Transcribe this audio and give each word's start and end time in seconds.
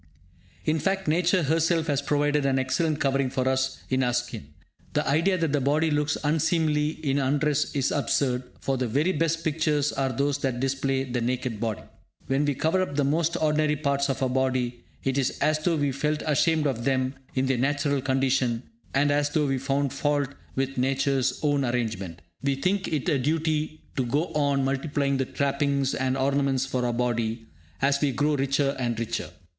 In 0.65 0.79
fact, 0.79 1.07
Nature 1.07 1.43
herself 1.43 1.85
has 1.85 2.01
provided 2.01 2.43
an 2.43 2.57
excellent 2.57 2.99
covering 2.99 3.29
for 3.29 3.47
us 3.47 3.83
in 3.87 4.01
our 4.01 4.15
skin. 4.15 4.47
The 4.93 5.07
idea 5.07 5.37
that 5.37 5.51
the 5.53 5.61
body 5.61 5.91
looks 5.91 6.17
unseemly 6.23 6.97
in 7.07 7.19
undress 7.19 7.75
is 7.75 7.91
absurd, 7.91 8.41
for 8.61 8.77
the 8.79 8.87
very 8.87 9.11
best 9.11 9.43
pictures 9.43 9.93
are 9.93 10.09
those 10.11 10.39
that 10.39 10.59
display 10.59 11.03
the 11.03 11.21
naked 11.21 11.59
body. 11.59 11.83
When 12.25 12.45
we 12.45 12.55
cover 12.55 12.81
up 12.81 12.95
the 12.95 13.03
most 13.03 13.37
ordinary 13.39 13.75
parts 13.75 14.09
of 14.09 14.23
our 14.23 14.29
body, 14.29 14.83
it 15.03 15.19
is 15.19 15.37
as 15.39 15.59
though 15.59 15.75
we 15.75 15.91
felt 15.91 16.23
ashamed 16.25 16.65
of 16.65 16.83
them 16.83 17.13
in 17.35 17.45
their 17.45 17.59
natural 17.59 18.01
condition, 18.01 18.63
and 18.95 19.11
as 19.11 19.29
though 19.29 19.45
we 19.45 19.59
found 19.59 19.93
fault 19.93 20.29
with 20.55 20.79
Nature's 20.79 21.39
own 21.43 21.63
arrangement. 21.63 22.23
We 22.41 22.55
think 22.55 22.87
it 22.87 23.07
a 23.07 23.19
duty 23.19 23.83
to 23.97 24.05
go 24.07 24.29
on 24.33 24.65
multiplying 24.65 25.17
the 25.17 25.25
trappings 25.25 25.93
and 25.93 26.17
ornaments 26.17 26.65
for 26.65 26.87
our 26.87 26.91
body, 26.93 27.45
as 27.83 28.01
we 28.01 28.11
grow 28.11 28.35
richer 28.35 28.75
and 28.79 28.99
richer. 28.99 29.29